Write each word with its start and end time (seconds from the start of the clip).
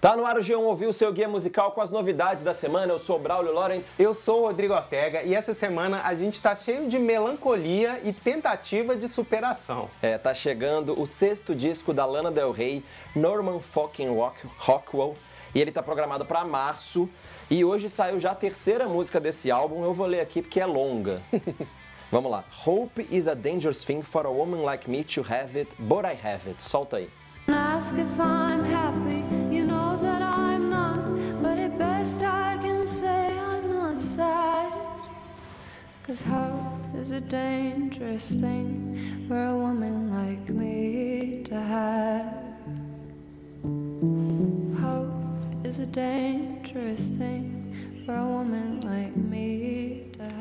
Tá 0.00 0.16
no 0.16 0.24
ar 0.24 0.38
o 0.38 0.40
G1 0.40 0.58
ouvir 0.60 0.86
o 0.86 0.94
seu 0.94 1.12
guia 1.12 1.28
musical 1.28 1.72
com 1.72 1.82
as 1.82 1.90
novidades 1.90 2.42
da 2.42 2.54
semana. 2.54 2.90
Eu 2.90 2.98
sou 2.98 3.18
Braulio 3.18 3.52
Lawrence. 3.52 4.02
Eu 4.02 4.14
sou 4.14 4.40
o 4.40 4.46
Rodrigo 4.46 4.72
Ortega 4.72 5.22
e 5.22 5.34
essa 5.34 5.52
semana 5.52 6.00
a 6.02 6.14
gente 6.14 6.40
tá 6.40 6.56
cheio 6.56 6.88
de 6.88 6.98
melancolia 6.98 8.00
e 8.02 8.10
tentativa 8.10 8.96
de 8.96 9.10
superação. 9.10 9.90
É, 10.00 10.16
tá 10.16 10.32
chegando 10.32 10.98
o 10.98 11.06
sexto 11.06 11.54
disco 11.54 11.92
da 11.92 12.06
Lana 12.06 12.30
Del 12.30 12.50
Rey, 12.50 12.82
Norman 13.14 13.60
Fucking 13.60 14.08
Rock, 14.08 14.38
Rockwell, 14.56 15.14
e 15.54 15.60
ele 15.60 15.70
tá 15.70 15.82
programado 15.82 16.24
para 16.24 16.46
março. 16.46 17.06
E 17.50 17.62
hoje 17.62 17.90
saiu 17.90 18.18
já 18.18 18.30
a 18.30 18.34
terceira 18.34 18.88
música 18.88 19.20
desse 19.20 19.50
álbum. 19.50 19.84
Eu 19.84 19.92
vou 19.92 20.06
ler 20.06 20.20
aqui 20.20 20.40
porque 20.40 20.60
é 20.60 20.66
longa. 20.66 21.20
Vamos 22.10 22.30
lá. 22.30 22.42
Hope 22.64 23.06
is 23.10 23.28
a 23.28 23.34
dangerous 23.34 23.84
thing 23.84 24.00
for 24.00 24.24
a 24.24 24.30
woman 24.30 24.62
like 24.62 24.90
me 24.90 25.04
to 25.04 25.20
have 25.20 25.58
it, 25.58 25.70
but 25.78 26.06
I 26.06 26.16
have 26.26 26.48
it. 26.48 26.62
Solta 26.62 26.96
aí. 26.96 27.10
Ask 27.48 27.94
if 27.98 28.18
I'm 28.18 28.64
happy, 28.64 29.24
you 29.54 29.66
know 29.66 29.89
Cause 36.10 36.22
hope 36.22 36.96
is 36.96 37.12
a 37.12 37.20
dangerous 37.20 38.26
thing 38.26 38.98
for 39.28 39.44
a 39.44 39.56
woman 39.56 40.10
like 40.10 40.50
me 40.50 41.44
to 41.44 41.54
have. 41.54 42.34
Hope 44.82 45.64
is 45.64 45.78
a 45.78 45.86
dangerous 45.86 47.06
thing 47.06 48.02
for 48.04 48.16
a 48.16 48.26
woman 48.26 48.80
like 48.80 49.14
me. 49.14 49.79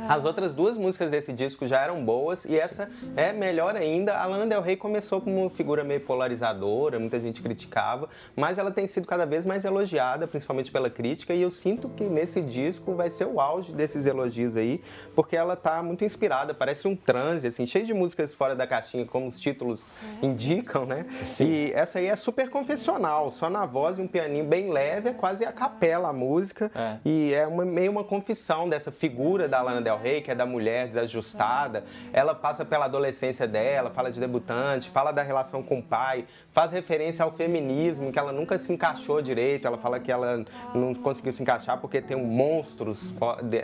As 0.07 0.25
outras 0.25 0.53
duas 0.53 0.77
músicas 0.77 1.11
desse 1.11 1.31
disco 1.31 1.65
já 1.67 1.81
eram 1.81 2.03
boas 2.03 2.45
e 2.45 2.55
essa 2.55 2.89
é 3.15 3.31
melhor 3.31 3.75
ainda. 3.75 4.17
A 4.17 4.25
Lana 4.25 4.47
Del 4.47 4.61
Rey 4.61 4.75
começou 4.75 5.21
como 5.21 5.41
uma 5.41 5.49
figura 5.49 5.83
meio 5.83 5.99
polarizadora, 6.01 6.97
muita 6.99 7.19
gente 7.19 7.41
criticava, 7.41 8.09
mas 8.35 8.57
ela 8.57 8.71
tem 8.71 8.87
sido 8.87 9.05
cada 9.07 9.25
vez 9.25 9.45
mais 9.45 9.65
elogiada, 9.65 10.27
principalmente 10.27 10.71
pela 10.71 10.89
crítica, 10.89 11.33
e 11.33 11.41
eu 11.41 11.51
sinto 11.51 11.89
que 11.89 12.03
nesse 12.05 12.41
disco 12.41 12.93
vai 12.95 13.09
ser 13.09 13.25
o 13.25 13.39
auge 13.39 13.71
desses 13.71 14.05
elogios 14.05 14.55
aí, 14.55 14.81
porque 15.15 15.35
ela 15.35 15.55
tá 15.55 15.81
muito 15.83 16.03
inspirada, 16.03 16.53
parece 16.53 16.87
um 16.87 16.95
transe, 16.95 17.47
assim, 17.47 17.65
cheio 17.65 17.85
de 17.85 17.93
músicas 17.93 18.33
fora 18.33 18.55
da 18.55 18.65
caixinha, 18.65 19.05
como 19.05 19.27
os 19.27 19.39
títulos 19.39 19.83
indicam, 20.21 20.85
né? 20.85 21.05
E 21.45 21.71
essa 21.73 21.99
aí 21.99 22.07
é 22.07 22.15
super 22.15 22.49
confessional, 22.49 23.31
só 23.31 23.49
na 23.49 23.65
voz 23.65 23.97
e 23.97 24.01
um 24.01 24.07
pianinho 24.07 24.45
bem 24.45 24.71
leve, 24.71 25.09
é 25.09 25.13
quase 25.13 25.45
a 25.45 25.51
capela 25.51 26.09
a 26.09 26.13
música, 26.13 26.71
É. 26.75 26.97
e 27.05 27.33
é 27.33 27.45
uma, 27.45 27.65
meio 27.65 27.91
uma 27.91 28.03
confissão 28.03 28.67
dessa 28.67 28.91
figura 28.91 29.47
da 29.47 29.61
Lana 29.61 29.78
Del 29.81 29.97
Rey, 29.97 30.21
que 30.21 30.31
é 30.31 30.35
da 30.35 30.45
mulher 30.45 30.87
desajustada. 30.87 31.83
Ela 32.13 32.33
passa 32.35 32.63
pela 32.65 32.85
adolescência 32.85 33.47
dela, 33.47 33.89
fala 33.89 34.11
de 34.11 34.19
debutante, 34.19 34.89
fala 34.89 35.11
da 35.11 35.21
relação 35.21 35.61
com 35.63 35.79
o 35.79 35.83
pai, 35.83 36.25
faz 36.51 36.71
referência 36.71 37.23
ao 37.23 37.31
feminismo, 37.31 38.11
que 38.11 38.19
ela 38.19 38.31
nunca 38.31 38.57
se 38.59 38.71
encaixou 38.73 39.21
direito. 39.21 39.65
Ela 39.67 39.77
fala 39.77 39.99
que 39.99 40.11
ela 40.11 40.43
não 40.73 40.93
conseguiu 40.93 41.33
se 41.33 41.41
encaixar 41.41 41.79
porque 41.79 42.01
tem 42.01 42.15
um 42.17 42.23
monstros 42.25 43.13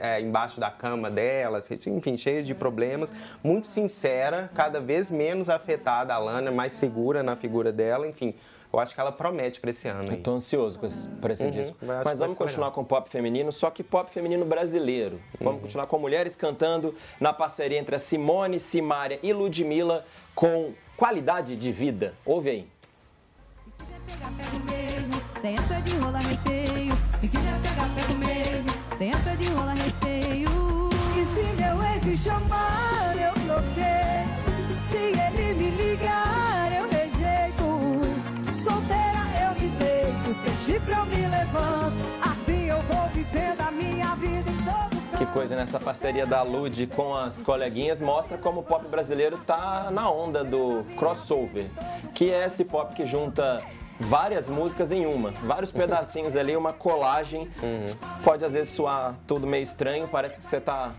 é, 0.02 0.22
embaixo 0.22 0.60
da 0.60 0.70
cama 0.72 1.10
dela, 1.10 1.60
assim, 1.60 1.76
enfim, 1.96 2.18
cheio 2.18 2.44
de 2.44 2.54
problemas. 2.54 3.12
Muito 3.44 3.68
sincera, 3.68 4.50
cada 4.54 4.80
vez 4.80 5.10
menos 5.10 5.50
afetada 5.50 6.14
a 6.14 6.18
Lana, 6.18 6.52
mais 6.52 6.74
segura 6.74 7.22
na 7.24 7.36
figura 7.36 7.72
dela, 7.72 8.08
enfim. 8.08 8.34
Eu 8.74 8.80
acho 8.80 8.94
que 8.94 9.00
ela 9.00 9.12
promete 9.12 9.62
pra 9.62 9.70
esse 9.70 9.88
ano 9.88 10.02
aí. 10.12 10.18
Tô 10.18 10.32
ansioso 10.34 10.78
esse- 10.86 11.08
por 11.08 11.32
esse 11.32 11.50
disco. 11.50 11.78
vai- 11.82 11.96
acho 11.98 12.06
Mas 12.10 12.20
vamos 12.20 12.36
continuar 12.38 12.68
legal. 12.68 12.76
com 12.76 12.84
pop 12.84 13.10
feminino, 13.10 13.50
só 13.50 13.70
que 13.70 13.82
pop 13.82 14.12
feminino 14.12 14.44
brasileiro. 14.44 15.22
Vamos 15.40 15.62
continuar 15.62 15.88
com 15.88 15.96
mulheres 16.06 16.36
cantando 16.36 16.94
na 17.20 17.34
parceria 17.34 17.80
entre 17.80 17.98
Simone, 17.98 18.60
Simária 18.60 19.20
e 19.24 19.34
Ludmilla 19.34 20.06
com 20.36 20.72
qualidade 20.96 21.56
de 21.56 21.72
vida. 21.72 22.14
Ouve 22.24 22.50
aí. 22.52 22.68
pegar, 24.06 24.32
pega 24.38 24.56
o 24.56 24.64
mesmo, 24.72 25.16
sem 25.42 25.56
essa 25.56 25.82
de 25.82 25.96
rolar 25.98 26.20
receio. 26.20 26.94
Se 27.20 27.28
quiser 27.28 27.60
pegar, 27.60 27.90
pega 27.96 28.14
o 28.14 28.18
mesmo, 28.18 28.72
sem 28.96 29.10
essa 29.10 29.36
de 29.36 29.48
rolar 29.48 29.74
receio. 29.74 30.90
E 31.20 31.26
se 31.26 31.44
meu 31.60 31.84
ex 31.84 32.04
me 32.06 32.16
chamar, 32.16 33.16
eu 33.18 33.34
bloqueio. 33.42 34.78
Se 34.88 34.98
ele 34.98 35.54
me 35.56 35.72
ligar, 35.72 36.55
coisa 45.36 45.54
nessa 45.54 45.78
parceria 45.78 46.26
da 46.26 46.42
Lud 46.44 46.88
com 46.96 47.14
as 47.14 47.42
coleguinhas 47.42 48.00
mostra 48.00 48.38
como 48.38 48.62
o 48.62 48.64
pop 48.64 48.88
brasileiro 48.88 49.38
tá 49.38 49.90
na 49.92 50.10
onda 50.10 50.46
do 50.46 50.86
crossover, 50.96 51.66
que 52.14 52.32
é 52.32 52.46
esse 52.46 52.64
pop 52.64 52.96
que 52.96 53.06
junta 53.06 53.62
várias 54.00 54.50
músicas 54.50 54.94
em 54.94 55.06
uma, 55.06 55.32
vários 55.32 55.74
pedacinhos 55.76 56.38
ali, 56.38 56.56
uma 56.56 56.72
colagem. 56.72 57.50
Pode 58.24 58.46
às 58.46 58.54
vezes 58.54 58.72
soar 58.72 59.14
tudo 59.28 59.46
meio 59.46 59.64
estranho, 59.64 60.08
parece 60.08 60.40
que 60.40 60.46
você 60.46 60.62
tá 60.62 60.94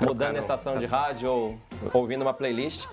mudando 0.00 0.36
a 0.36 0.38
estação 0.38 0.78
de 0.78 0.86
rádio 0.86 1.30
ou 1.30 1.54
ouvindo 1.92 2.22
uma 2.22 2.32
playlist. 2.32 2.86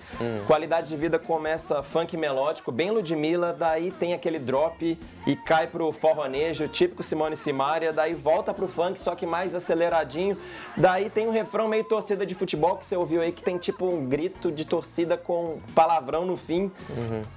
Qualidade 0.46 0.88
de 0.88 0.96
vida 0.96 1.18
começa 1.18 1.82
funk 1.82 2.16
melódico, 2.16 2.70
bem 2.70 2.90
Ludmilla, 2.90 3.52
daí 3.52 3.90
tem 3.90 4.12
aquele 4.12 4.38
drop 4.38 4.98
e 5.26 5.36
cai 5.36 5.66
pro 5.66 5.90
forronejo, 5.92 6.68
típico 6.68 7.02
Simone 7.02 7.36
Simaria, 7.36 7.92
daí 7.92 8.14
volta 8.14 8.52
pro 8.52 8.68
funk, 8.68 9.00
só 9.00 9.14
que 9.14 9.26
mais 9.26 9.54
aceleradinho. 9.54 10.36
Daí 10.76 11.10
tem 11.10 11.26
um 11.26 11.30
refrão 11.30 11.68
meio 11.68 11.84
torcida 11.84 12.24
de 12.24 12.34
futebol 12.34 12.76
que 12.76 12.86
você 12.86 12.96
ouviu 12.96 13.20
aí, 13.20 13.32
que 13.32 13.42
tem 13.42 13.58
tipo 13.58 13.86
um 13.86 14.06
grito 14.06 14.52
de 14.52 14.64
torcida 14.64 15.16
com 15.16 15.60
palavrão 15.74 16.24
no 16.24 16.36
fim. 16.36 16.70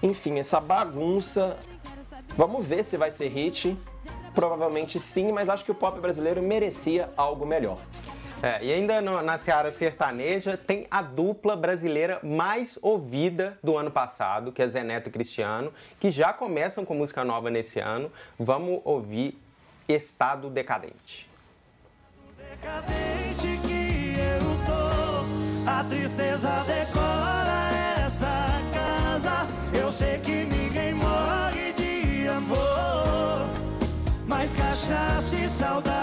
Enfim, 0.02 0.40
essa 0.40 0.60
bagunça. 0.60 1.58
Vamos 2.38 2.66
ver 2.66 2.84
se 2.84 2.98
vai 2.98 3.12
ser 3.12 3.28
hit. 3.28 3.78
Provavelmente 4.34 4.98
sim, 4.98 5.30
mas 5.32 5.50
acho 5.50 5.66
que 5.66 5.72
o 5.72 5.76
pop 5.76 6.00
brasileiro 6.00 6.42
merecia 6.42 7.10
algo 7.18 7.46
melhor. 7.46 7.78
É, 8.44 8.64
e 8.64 8.74
ainda 8.74 9.00
no- 9.02 9.22
na 9.22 9.38
seara 9.38 9.72
sertaneja 9.72 10.58
tem 10.58 10.88
a 10.90 11.02
dupla 11.04 11.56
brasileira 11.56 12.20
mais 12.24 12.78
ouvida 12.82 13.58
do 13.64 13.78
ano 13.78 13.92
passado, 13.92 14.52
que 14.52 14.64
é 14.64 14.68
Zé 14.68 14.84
Neto 14.84 15.10
e 15.10 15.12
Cristiano, 15.12 15.72
que 16.00 16.10
já 16.10 16.34
começam 16.34 16.84
com 16.84 16.96
música 16.96 17.24
nova 17.24 17.52
nesse 17.52 17.80
ano. 17.80 18.12
Vamos 18.40 18.82
ouvir 18.84 19.40
Estado 19.88 20.50
Decadente. 20.50 21.30
decadente 22.38 23.60
que 23.68 24.16
eu 24.20 24.40
tô. 24.66 25.70
A 25.70 25.84
tristeza 25.84 26.50
decora 26.66 27.70
essa 28.06 28.60
casa. 28.74 29.48
Eu 29.80 29.92
sei 29.92 30.18
que 30.20 30.44
ninguém 30.46 30.94
morre 30.94 31.74
de 31.74 32.28
amor. 32.28 33.48
Mas 34.28 34.52
cachaça 34.56 35.36
e 35.36 35.48
saudade 35.50 36.01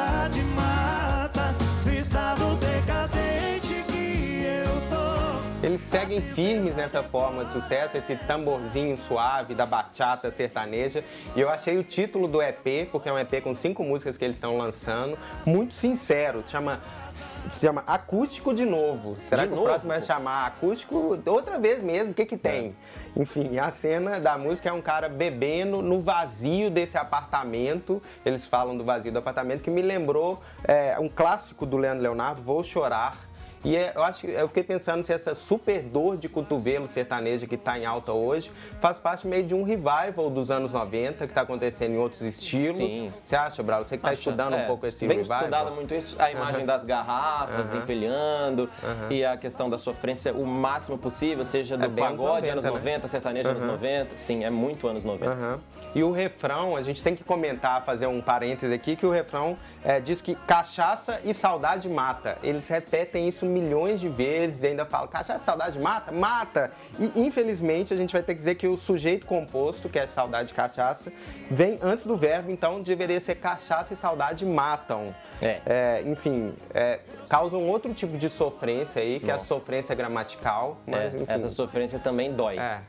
seguem 5.88 6.20
firmes 6.20 6.76
nessa 6.76 7.02
forma 7.02 7.44
de 7.46 7.52
sucesso, 7.52 7.96
esse 7.96 8.14
tamborzinho 8.14 8.98
suave 8.98 9.54
da 9.54 9.64
bachata 9.64 10.30
sertaneja. 10.30 11.02
E 11.34 11.40
eu 11.40 11.48
achei 11.48 11.78
o 11.78 11.82
título 11.82 12.28
do 12.28 12.42
EP, 12.42 12.88
porque 12.92 13.08
é 13.08 13.12
um 13.12 13.18
EP 13.18 13.42
com 13.42 13.54
cinco 13.56 13.82
músicas 13.82 14.18
que 14.18 14.24
eles 14.24 14.36
estão 14.36 14.58
lançando, 14.58 15.18
muito 15.46 15.72
sincero. 15.72 16.42
Se 16.42 16.50
chama, 16.50 16.80
se 17.12 17.60
chama 17.60 17.82
Acústico 17.86 18.52
de 18.52 18.66
Novo. 18.66 19.16
Será 19.28 19.42
De 19.42 19.48
que 19.48 19.54
novo? 19.54 19.62
o 19.62 19.68
próximo 19.68 19.88
vai 19.88 20.02
chamar 20.02 20.46
Acústico 20.46 21.18
outra 21.24 21.58
vez 21.58 21.82
mesmo? 21.82 22.10
O 22.10 22.14
que 22.14 22.26
que 22.26 22.36
tem? 22.36 22.76
Enfim, 23.16 23.58
a 23.58 23.72
cena 23.72 24.20
da 24.20 24.36
música 24.36 24.68
é 24.68 24.72
um 24.72 24.82
cara 24.82 25.08
bebendo 25.08 25.80
no 25.80 26.02
vazio 26.02 26.70
desse 26.70 26.98
apartamento. 26.98 28.02
Eles 28.26 28.44
falam 28.44 28.76
do 28.76 28.84
vazio 28.84 29.10
do 29.10 29.18
apartamento, 29.18 29.62
que 29.62 29.70
me 29.70 29.80
lembrou 29.80 30.40
é, 30.64 30.98
um 30.98 31.08
clássico 31.08 31.64
do 31.64 31.78
Leandro 31.78 32.02
Leonardo, 32.02 32.42
Vou 32.42 32.62
Chorar. 32.62 33.27
E 33.64 33.76
é- 33.76 33.92
eu 33.94 34.02
acho 34.02 34.20
que 34.20 34.28
eu 34.28 34.46
fiquei 34.48 34.62
pensando 34.62 35.04
se 35.04 35.12
essa 35.12 35.34
super 35.34 35.82
dor 35.82 36.16
de 36.16 36.28
cotovelo 36.28 36.88
sertaneja 36.88 37.46
que 37.46 37.54
está 37.56 37.78
em 37.78 37.84
alta 37.84 38.12
hoje 38.12 38.50
faz 38.80 38.98
parte 38.98 39.26
meio 39.26 39.44
de 39.44 39.54
um 39.54 39.62
revival 39.62 40.30
dos 40.30 40.50
anos 40.50 40.72
90 40.72 41.24
que 41.26 41.30
está 41.32 41.42
acontecendo 41.42 41.92
em 41.94 41.98
outros 41.98 42.22
estilos. 42.22 42.76
Sim. 42.76 43.12
Você 43.24 43.34
acha, 43.36 43.62
Brau? 43.62 43.82
Você 43.84 43.96
que 43.96 44.02
está 44.02 44.12
estudando 44.12 44.54
é, 44.54 44.62
um 44.62 44.66
pouco 44.66 44.86
esse 44.86 44.98
Vem 45.06 45.16
revival? 45.18 45.38
estudado 45.38 45.72
muito 45.72 45.94
isso, 45.94 46.16
a 46.20 46.30
imagem 46.30 46.64
das 46.64 46.84
garrafas 46.84 47.74
empilhando 47.74 48.68
e 49.10 49.24
a 49.24 49.36
questão 49.36 49.68
da 49.68 49.78
sofrência 49.78 50.32
o 50.32 50.46
máximo 50.46 50.96
possível, 50.98 51.44
seja 51.44 51.76
do 51.76 51.84
É 51.84 51.88
bem 51.88 52.04
anos 52.04 52.18
pagode, 52.18 52.48
anos 52.48 52.64
90, 52.64 52.78
90, 52.84 53.02
né? 53.02 53.08
sertanejo, 53.08 53.48
anos 53.48 53.64
90. 53.64 54.16
Sim, 54.16 54.44
é 54.44 54.50
muito 54.50 54.86
anos 54.86 55.04
90. 55.04 55.32
Aham. 55.32 55.60
E 55.94 56.02
o 56.02 56.12
refrão, 56.12 56.76
a 56.76 56.82
gente 56.82 57.02
tem 57.02 57.16
que 57.16 57.24
comentar, 57.24 57.82
fazer 57.84 58.06
um 58.06 58.20
parêntese 58.20 58.72
aqui, 58.72 58.94
que 58.94 59.06
o 59.06 59.10
refrão 59.10 59.56
é, 59.82 59.98
diz 59.98 60.20
que 60.20 60.34
cachaça 60.34 61.18
e 61.24 61.32
saudade 61.32 61.88
mata. 61.88 62.36
Eles 62.42 62.68
repetem 62.68 63.26
isso 63.26 63.46
milhões 63.48 64.00
de 64.00 64.08
vezes 64.08 64.62
e 64.62 64.68
ainda 64.68 64.84
falam, 64.84 65.08
cachaça 65.08 65.44
saudade 65.44 65.78
mata? 65.78 66.12
Mata! 66.12 66.72
E 66.98 67.20
infelizmente 67.20 67.92
a 67.92 67.96
gente 67.96 68.12
vai 68.12 68.22
ter 68.22 68.34
que 68.34 68.38
dizer 68.38 68.54
que 68.56 68.68
o 68.68 68.76
sujeito 68.76 69.26
composto, 69.26 69.88
que 69.88 69.98
é 69.98 70.06
saudade 70.06 70.52
e 70.52 70.54
cachaça, 70.54 71.12
vem 71.50 71.78
antes 71.82 72.06
do 72.06 72.16
verbo, 72.16 72.50
então 72.50 72.82
deveria 72.82 73.20
ser 73.20 73.36
cachaça 73.36 73.92
e 73.92 73.96
saudade 73.96 74.44
matam. 74.46 75.14
É. 75.40 75.60
É, 75.66 76.02
enfim, 76.06 76.52
é, 76.74 77.00
causam 77.28 77.68
outro 77.68 77.92
tipo 77.94 78.16
de 78.18 78.28
sofrência 78.28 79.00
aí, 79.02 79.20
que 79.20 79.30
é 79.30 79.34
a 79.34 79.38
sofrência 79.38 79.94
gramatical. 79.94 80.78
Mas, 80.86 81.14
É, 81.14 81.24
essa 81.28 81.48
sofrência 81.48 81.98
também 81.98 82.32
dói. 82.32 82.58
é. 82.58 82.80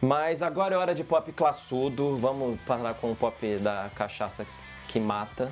Mas 0.00 0.42
agora 0.42 0.74
é 0.74 0.78
hora 0.78 0.94
de 0.94 1.02
pop 1.02 1.32
classudo. 1.32 2.16
Vamos 2.18 2.60
parar 2.66 2.92
com 2.94 3.10
o 3.12 3.16
pop 3.16 3.56
da 3.56 3.90
cachaça 3.94 4.46
que 4.86 5.00
mata. 5.00 5.50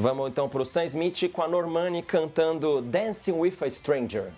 Vamos 0.00 0.30
então 0.30 0.48
pro 0.48 0.64
Sam 0.64 0.84
Smith 0.84 1.28
com 1.30 1.42
a 1.42 1.48
Normani 1.48 2.00
cantando 2.00 2.80
Dancing 2.80 3.32
with 3.32 3.62
a 3.62 3.68
Stranger. 3.68 4.32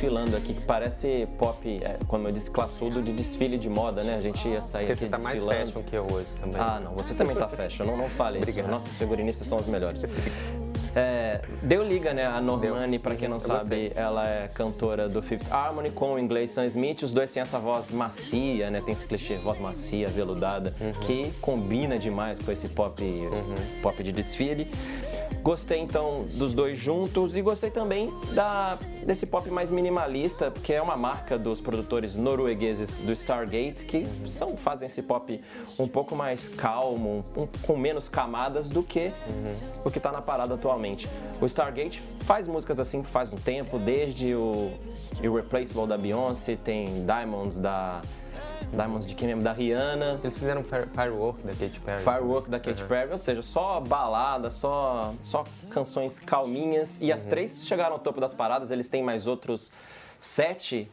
Desfilando 0.00 0.34
aqui, 0.36 0.54
que 0.54 0.62
parece 0.62 1.28
pop, 1.38 1.80
é, 1.84 1.98
como 2.08 2.26
eu 2.26 2.32
disse, 2.32 2.50
classudo 2.50 3.02
de 3.02 3.12
desfile 3.12 3.58
de 3.58 3.68
moda, 3.68 4.02
né? 4.02 4.14
A 4.14 4.20
gente 4.20 4.48
ia 4.48 4.62
sair 4.62 4.86
Porque 4.86 5.04
aqui 5.04 5.04
você 5.04 5.10
tá 5.10 5.18
mais 5.18 5.42
fashion 5.42 5.82
que 5.82 5.94
eu 5.94 6.06
hoje 6.10 6.26
também. 6.40 6.58
Ah, 6.58 6.80
não, 6.82 6.94
você 6.94 7.12
também 7.14 7.36
tá 7.36 7.46
fashion, 7.46 7.84
não, 7.84 7.96
não 7.98 8.08
fale 8.08 8.38
isso. 8.38 8.48
Obrigado. 8.48 8.70
Nossas 8.70 8.96
figurinistas 8.96 9.46
são 9.46 9.58
as 9.58 9.66
melhores. 9.66 10.04
É, 10.92 11.40
deu 11.62 11.84
liga, 11.84 12.12
né? 12.12 12.26
A 12.26 12.40
Normani, 12.40 12.98
pra 12.98 13.14
quem 13.14 13.28
não 13.28 13.36
Eu 13.36 13.40
sabe, 13.40 13.84
gostei. 13.86 13.92
ela 13.94 14.28
é 14.28 14.48
cantora 14.48 15.08
do 15.08 15.22
Fifth 15.22 15.46
Harmony 15.48 15.88
com 15.90 16.14
o 16.14 16.18
inglês 16.18 16.50
Sam 16.50 16.66
Smith. 16.66 17.02
Os 17.04 17.12
dois 17.12 17.30
têm 17.32 17.40
essa 17.40 17.60
voz 17.60 17.92
macia, 17.92 18.70
né? 18.72 18.80
Tem 18.84 18.92
esse 18.92 19.06
clichê, 19.06 19.36
voz 19.36 19.60
macia, 19.60 20.08
veludada, 20.08 20.74
Uhum. 20.80 20.90
que 21.00 21.30
combina 21.40 21.96
demais 21.96 22.40
com 22.40 22.50
esse 22.50 22.66
pop, 22.66 23.00
pop 23.80 24.02
de 24.02 24.10
desfile. 24.10 24.68
Gostei 25.42 25.78
então 25.78 26.26
dos 26.34 26.52
dois 26.52 26.78
juntos 26.78 27.34
e 27.36 27.40
gostei 27.42 27.70
também 27.70 28.12
da, 28.34 28.78
desse 29.06 29.24
pop 29.24 29.50
mais 29.50 29.70
minimalista, 29.70 30.50
que 30.50 30.72
é 30.72 30.82
uma 30.82 30.96
marca 30.96 31.38
dos 31.38 31.60
produtores 31.60 32.14
noruegueses 32.14 32.98
do 32.98 33.10
Stargate, 33.12 33.86
que 33.86 34.06
são, 34.26 34.56
fazem 34.56 34.86
esse 34.86 35.00
pop 35.02 35.40
um 35.78 35.88
pouco 35.88 36.14
mais 36.14 36.48
calmo, 36.48 37.24
um- 37.36 37.46
com 37.62 37.76
menos 37.76 38.08
camadas 38.08 38.68
do 38.68 38.82
que 38.82 39.12
o 39.84 39.90
que 39.90 39.98
está 39.98 40.12
na 40.12 40.20
parada 40.20 40.54
atualmente. 40.54 41.08
O 41.40 41.46
Stargate 41.46 42.00
faz 42.20 42.46
músicas 42.46 42.78
assim 42.78 43.02
faz 43.02 43.32
um 43.32 43.36
tempo, 43.38 43.78
desde 43.78 44.34
o 44.34 44.70
Irreplaceable 45.22 45.88
da 45.88 45.96
Beyoncé, 45.96 46.56
tem 46.62 47.04
Diamonds 47.06 47.58
da. 47.58 48.02
Diamonds 48.72 49.06
de 49.06 49.14
quem 49.14 49.28
mesmo? 49.28 49.42
Da 49.42 49.52
Rihanna. 49.52 50.20
Eles 50.22 50.36
fizeram 50.38 50.62
Fire- 50.62 50.86
Firework 50.94 51.42
da 51.42 51.52
Katy 51.52 51.80
Perry. 51.80 52.02
Firework 52.02 52.50
da 52.50 52.60
Katy 52.60 52.84
Perry, 52.84 53.12
ou 53.12 53.18
seja, 53.18 53.42
só 53.42 53.80
balada, 53.80 54.50
só, 54.50 55.14
só 55.22 55.44
canções 55.70 56.20
calminhas. 56.20 56.98
E 57.00 57.12
as 57.12 57.24
três 57.24 57.66
chegaram 57.66 57.94
ao 57.94 57.98
topo 57.98 58.20
das 58.20 58.34
paradas, 58.34 58.70
eles 58.70 58.88
têm 58.88 59.02
mais 59.02 59.26
outros 59.26 59.70
sete, 60.18 60.90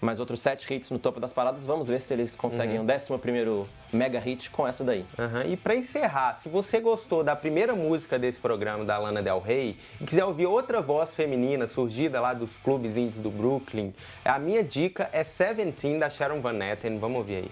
mais 0.00 0.20
outros 0.20 0.40
sete 0.40 0.72
hits 0.72 0.90
no 0.90 0.98
topo 0.98 1.18
das 1.18 1.32
paradas. 1.32 1.66
Vamos 1.66 1.88
ver 1.88 2.00
se 2.00 2.12
eles 2.12 2.36
conseguem 2.36 2.78
o 2.78 2.84
décimo 2.84 3.18
primeiro 3.18 3.66
mega 3.92 4.18
hit 4.20 4.50
com 4.50 4.66
essa 4.66 4.84
daí. 4.84 5.04
Aham, 5.18 5.44
E 5.44 5.56
pra 5.56 5.74
encerrar, 5.74 6.38
se 6.42 6.48
você 6.48 6.80
gostou 6.80 7.24
da 7.24 7.34
primeira 7.34 7.74
música 7.74 8.18
desse 8.18 8.38
programa 8.38 8.84
da 8.84 8.98
Lana 8.98 9.22
Del 9.22 9.40
Rey 9.40 9.76
e 10.00 10.04
quiser 10.04 10.24
ouvir 10.24 10.46
outra 10.46 10.80
voz 10.82 11.14
feminina 11.14 11.66
surgida 11.66 12.20
lá 12.20 12.34
dos 12.34 12.56
clubes 12.58 12.96
índios 12.96 13.22
do 13.22 13.30
Brooklyn, 13.30 13.94
a 14.24 14.38
minha 14.38 14.62
dica 14.62 15.08
é 15.12 15.24
Seventeen 15.24 15.98
da 15.98 16.10
Sharon 16.10 16.40
Van 16.40 16.58
Etten. 16.62 16.98
Vamos 16.98 17.18
ouvir 17.18 17.36
aí. 17.36 17.50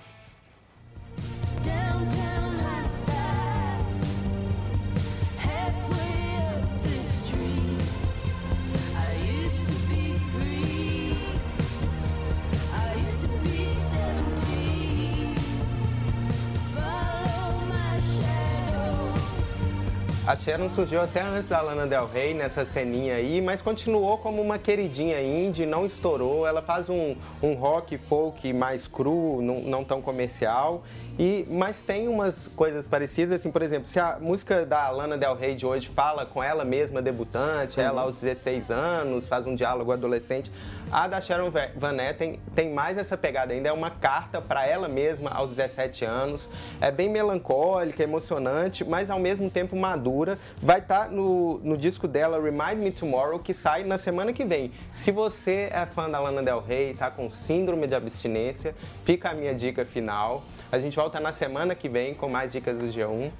A 20.26 20.34
Sharon 20.36 20.70
surgiu 20.70 21.02
até 21.02 21.20
antes 21.20 21.50
da 21.50 21.60
Lana 21.60 21.86
Del 21.86 22.06
Rey 22.06 22.32
nessa 22.32 22.64
ceninha 22.64 23.16
aí, 23.16 23.42
mas 23.42 23.60
continuou 23.60 24.16
como 24.16 24.40
uma 24.40 24.58
queridinha 24.58 25.20
indie, 25.22 25.66
não 25.66 25.84
estourou. 25.84 26.46
Ela 26.46 26.62
faz 26.62 26.88
um, 26.88 27.14
um 27.42 27.52
rock 27.52 27.98
folk 27.98 28.50
mais 28.54 28.86
cru, 28.86 29.42
não, 29.42 29.60
não 29.60 29.84
tão 29.84 30.00
comercial. 30.00 30.82
E, 31.18 31.46
mas 31.50 31.80
tem 31.82 32.08
umas 32.08 32.48
coisas 32.56 32.86
parecidas, 32.86 33.38
assim, 33.38 33.50
por 33.50 33.60
exemplo, 33.60 33.86
se 33.86 34.00
a 34.00 34.16
música 34.18 34.64
da 34.64 34.88
Lana 34.90 35.16
Del 35.18 35.36
Rey 35.36 35.54
de 35.54 35.64
hoje 35.66 35.88
fala 35.88 36.24
com 36.24 36.42
ela 36.42 36.64
mesma, 36.64 37.00
debutante, 37.02 37.78
ela 37.78 38.00
aos 38.02 38.16
16 38.16 38.70
anos, 38.70 39.28
faz 39.28 39.46
um 39.46 39.54
diálogo 39.54 39.92
adolescente, 39.92 40.50
a 40.90 41.06
da 41.06 41.20
Sharon 41.20 41.50
Va- 41.50 41.68
Van 41.76 41.96
Etten 42.02 42.40
tem 42.56 42.72
mais 42.72 42.98
essa 42.98 43.16
pegada 43.16 43.52
ainda, 43.52 43.68
é 43.68 43.72
uma 43.72 43.90
carta 43.90 44.40
para 44.40 44.66
ela 44.66 44.88
mesma 44.88 45.30
aos 45.30 45.50
17 45.50 46.04
anos. 46.04 46.48
É 46.80 46.90
bem 46.90 47.08
melancólica, 47.08 48.02
emocionante, 48.02 48.84
mas 48.84 49.08
ao 49.10 49.20
mesmo 49.20 49.48
tempo 49.50 49.76
madura. 49.76 50.13
Vai 50.60 50.78
estar 50.78 51.10
no, 51.10 51.58
no 51.58 51.76
disco 51.76 52.06
dela 52.06 52.40
Remind 52.40 52.82
Me 52.82 52.90
Tomorrow, 52.90 53.38
que 53.38 53.52
sai 53.52 53.84
na 53.84 53.98
semana 53.98 54.32
que 54.32 54.44
vem. 54.44 54.72
Se 54.92 55.10
você 55.10 55.68
é 55.72 55.84
fã 55.86 56.08
da 56.08 56.18
Lana 56.18 56.42
Del 56.42 56.60
Rey, 56.60 56.94
tá 56.94 57.10
com 57.10 57.30
síndrome 57.30 57.86
de 57.86 57.94
abstinência, 57.94 58.74
fica 59.04 59.30
a 59.30 59.34
minha 59.34 59.54
dica 59.54 59.84
final. 59.84 60.42
A 60.70 60.78
gente 60.78 60.96
volta 60.96 61.20
na 61.20 61.32
semana 61.32 61.74
que 61.74 61.88
vem 61.88 62.14
com 62.14 62.28
mais 62.28 62.52
dicas 62.52 62.76
do 62.76 62.86
G1. 62.86 63.30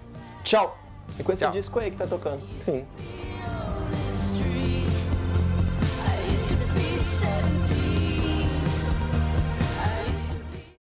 Tchau! 0.43 0.77
E 1.19 1.23
com 1.23 1.33
esse 1.33 1.43
Tchau. 1.43 1.51
disco 1.51 1.79
aí 1.79 1.91
que 1.91 1.97
tá 1.97 2.07
tocando. 2.07 2.43
Sim. 2.59 2.85